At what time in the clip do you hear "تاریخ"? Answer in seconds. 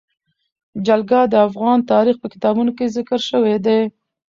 1.91-2.15